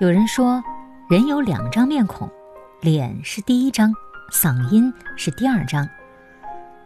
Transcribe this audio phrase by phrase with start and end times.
[0.00, 0.62] 有人说，
[1.08, 2.28] 人有两张面孔，
[2.80, 3.92] 脸是第一张，
[4.32, 5.86] 嗓音是第二张。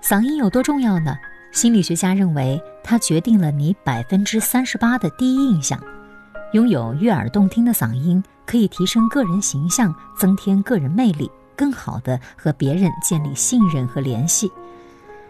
[0.02, 1.16] 嗓音有多重要呢？
[1.52, 5.80] 心理学家认为，它决定了你百分之三十八的第一印象。
[6.52, 14.50] 拥有悦耳动听的嗓音，可以提升个人形象，增添个人魅力，更好的和别人建立信任和联系。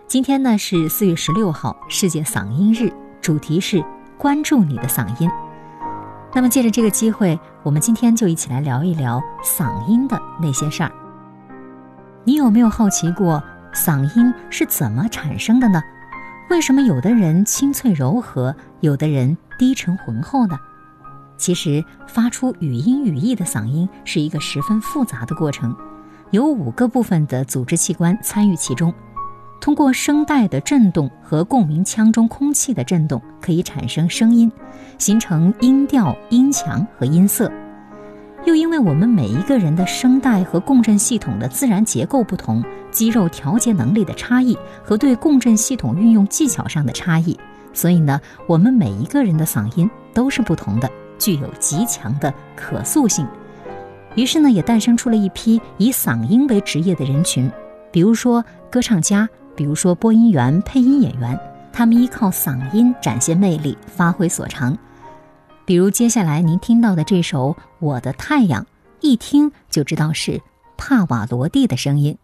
[0.08, 2.90] 今天呢是四月十六号，世界嗓音日，
[3.20, 3.84] 主题是
[4.16, 5.30] 关注你的嗓音。
[6.35, 10.93] 那么，借着这个机会，我们今天就一起来聊一聊嗓音的那些事儿。
[12.22, 13.43] 你有没有好奇过，
[13.74, 15.82] 嗓音是怎么产生的呢？
[16.48, 20.57] 为什么有的人清脆柔和，有的人低沉浑厚呢？
[21.36, 25.74] 其实，发出语音语义的嗓音是一个十分复杂的过程，
[26.30, 28.94] 有五个部分的组织器官参与其中。
[29.60, 34.50] 通过声带的振动和共鸣腔中空气的振动，可以产生声音，
[34.96, 37.50] 形成音调、音强和音色。
[38.44, 47.36] 又因为我们每一个人的声带和共振系统的自然结构不同，肌肉调节能力的差异和对共振系统运用技巧上的差异，
[47.72, 53.26] 所以呢，我们每一个人的嗓音都是不同的，具有极强的可塑性。
[54.14, 57.50] 于是呢，也诞生出了一批以嗓音为职业的人群，
[57.91, 59.28] 比如说歌唱家。
[59.56, 61.40] 比如说，播音员、配音演员，
[61.72, 64.76] 他们依靠嗓音展现魅力，发挥所长。
[65.64, 68.62] 比如接下来您听到的这首《我的太阳》，
[69.00, 70.40] 一听就知道是
[70.76, 72.16] 帕瓦罗蒂的声音。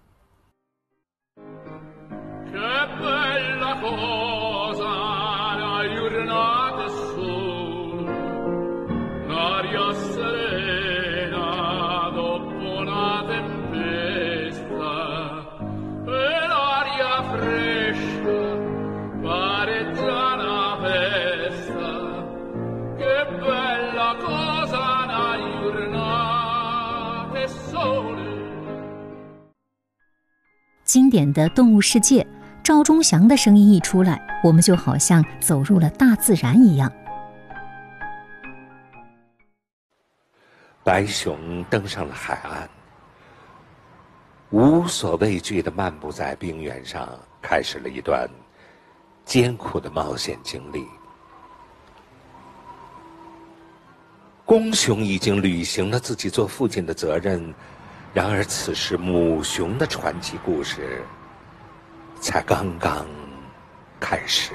[30.85, 32.27] 经典的动物世界，
[32.63, 36.93] 赵忠祥的声音一出来，我们就好像走入了大自然一样。
[40.85, 42.69] 白熊登上了海岸，
[44.51, 47.09] 无所畏惧的漫步在冰原上，
[47.41, 48.29] 开始了一段
[49.25, 50.87] 艰苦的冒险经历。
[54.53, 57.43] 公熊已经履行了自己做父亲的责任。
[58.13, 61.03] 然而，此时母熊的传奇故事
[62.21, 63.07] 才刚刚
[63.99, 64.53] 开始。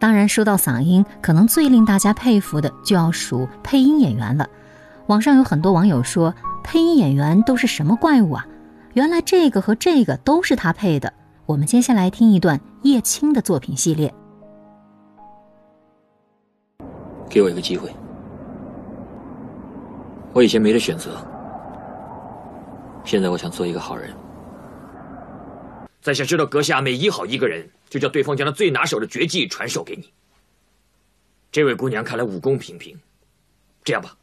[0.00, 4.50] 当然，说到嗓音，可能最令大家佩服的就要数配音演员了。
[5.06, 6.34] 网上有很多网友说，
[6.64, 8.44] 配音演员都是什么怪物啊？
[8.94, 11.14] 原来这个和这个都是他配的。
[11.46, 14.12] 我们接下来听一段叶青的作品系列。
[17.28, 17.90] 给我一个机会。
[20.32, 21.10] 我以前没得选择，
[23.04, 24.10] 现在我想做一个好人。
[26.00, 30.12] 在下知道阁下每医好一个人，就叫对方将他最拿手的绝技传授给你。
[31.50, 32.96] 这位姑娘看来武功平平，
[33.82, 34.14] 这样吧，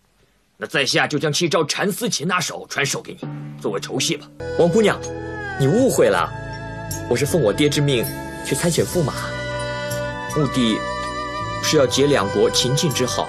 [0.57, 3.27] 那在下就将七招缠丝擒拿手传授给你，
[3.59, 4.27] 作为酬谢吧。
[4.57, 4.97] 王姑娘，
[5.59, 6.31] 你误会了，
[7.09, 8.05] 我是奉我爹之命
[8.45, 9.13] 去参选驸马，
[10.37, 10.77] 目的
[11.67, 13.27] 是要结两国秦晋之好。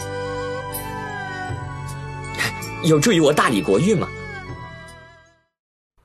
[2.85, 4.07] 有助于我大理国运吗？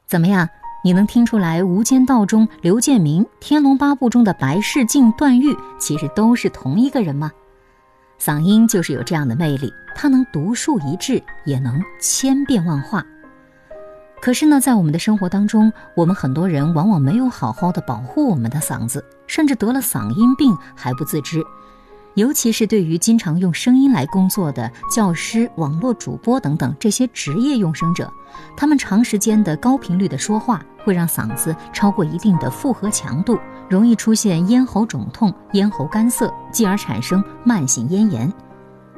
[0.08, 0.48] 怎么样？
[0.82, 7.30] 你能听出来《无间道》中刘建明，《天龙八部》中的白世镜、段誉，其实都是同一个人吗？
[8.18, 13.06] 嗓音就是有这样的魅力，它能独树一帜，也能千变万化。
[14.22, 21.44] 可是呢，在我们的生活当中，我们很多人往往没有好好的保护我们的嗓子，甚至得了嗓音病还不自知。
[22.16, 28.12] 尤其是对于经常用声音来工作的教师、网络主播等等这些职业用声者，
[28.58, 33.40] 他们长时间的高频率的说话会让嗓子超过一定的负荷强度，
[33.70, 38.32] 容易出现咽喉肿痛、咽喉干涩，继而产生慢性咽炎。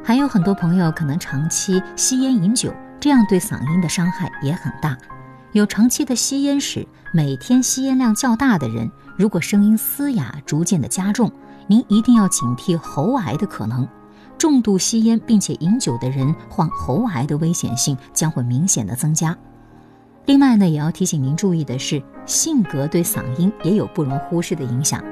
[0.04, 4.98] 还有很多朋友可能长期吸烟饮酒，这样对嗓音的伤害也很大。
[5.52, 11.32] 有长期的吸烟史、每天吸烟量较大的人，如果声音嘶哑逐渐的加重。
[11.68, 13.88] 您一定要警惕喉癌的可能，
[14.38, 19.36] 重度吸烟并且饮酒的人患喉癌的危险性将会明显的增加。
[20.26, 25.04] 另外呢，也要提醒您注意的是，性格对嗓音也有不容忽视的影响。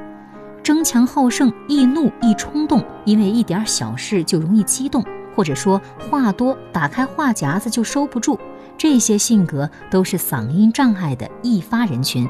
[0.64, 5.04] 争强好胜、易怒、易冲动，因为一点小事就容易激动，
[5.36, 8.40] 或者说话多，打开话匣子就收不住，
[8.78, 12.30] 这些性格都是嗓音障碍的易发人群。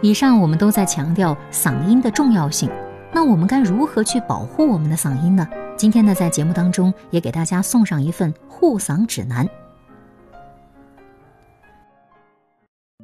[0.00, 2.70] 以上我们都在强调嗓音的重要性。
[3.12, 5.46] 那我们该如何去保护我们的嗓音呢？
[5.76, 9.48] 今天呢，在节目当中也给大家送上一份护嗓指南。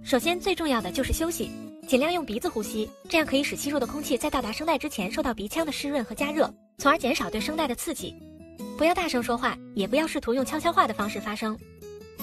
[0.03, 1.51] 首先，最重要的就是休息，
[1.89, 6.49] 尽量用鼻子呼吸，这样可以使吸入的空气在到达声带之前受到鼻腔的湿润和加热，
[6.79, 8.15] 从而减少对声带的刺激。
[8.79, 11.59] 不要大声说话，也不要试图用悄悄话的方式发声。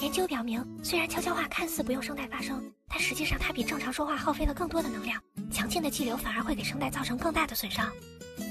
[0.00, 5.20] 研究表明，虽然悄悄话看似不用声带发声，但实际上它比正常说话耗费了更多的能量。
[5.50, 7.90] 强劲的气流反而会给声带造成更大的损伤。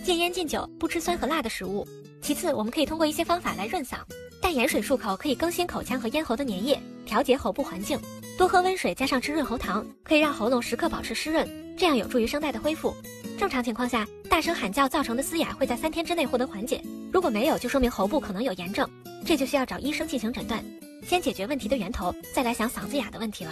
[0.04, 1.88] 戒烟禁酒，不吃酸和辣的食物。
[2.22, 3.98] 其次，我们可以通过一些方法来润嗓。
[4.42, 8.00] 淡盐水漱口可以更新口腔和咽喉的粘液，调节喉部环境。
[8.38, 11.48] 多喝温水，加上吃润喉糖，可以让喉咙时刻保持湿润，
[11.78, 12.96] 这样有助于声带的恢复。
[13.38, 16.82] 正常情况下，大声喊叫造成的嘶哑会在三天之内获得缓解。
[17.12, 18.90] 如果没有，就说明喉部可能有炎症，
[19.26, 20.64] 这就需要找医生进行诊断。
[21.06, 23.52] 先解决问题的源头，再来想嗓子哑的问题了。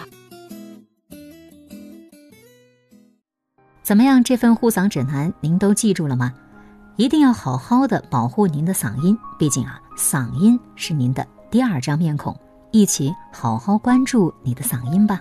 [3.82, 4.22] 怎么样？
[4.22, 6.32] 这份护嗓指南您都记住了吗？
[6.96, 12.38] 一定要好好的保护您的嗓音，毕竟啊，嗓音是您的第二张面孔，
[12.70, 15.20] 一起好好关注你的嗓音吧。